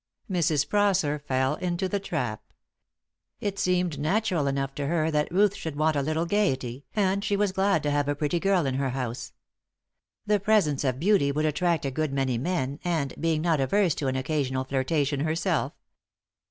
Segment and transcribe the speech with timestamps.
[0.27, 0.67] Mrs.
[0.67, 2.41] Prosser fell into the trap.
[3.39, 7.37] It seemed natural enough to her that Ruth should want a little gaiety, and she
[7.37, 9.31] was glad to have a pretty girl in her house.
[10.25, 14.07] The presence of beauty would attract a good many men and, being not averse to
[14.07, 15.71] an occasional flirtation herself.